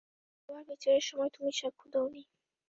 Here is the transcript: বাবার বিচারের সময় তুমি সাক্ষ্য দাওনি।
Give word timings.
বাবার 0.49 0.63
বিচারের 0.69 1.03
সময় 1.09 1.31
তুমি 1.35 1.51
সাক্ষ্য 1.51 1.85
দাওনি। 1.93 2.23